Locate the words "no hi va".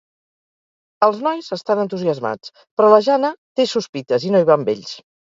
4.37-4.57